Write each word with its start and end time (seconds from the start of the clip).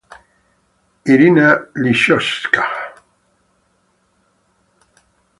Iryna 1.11 1.49
Liščyns'ka 1.81 2.63